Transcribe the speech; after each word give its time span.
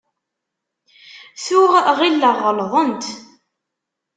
Tuɣ 1.43 1.73
ɣilleɣ 1.99 2.35
ɣelḍent. 2.47 3.05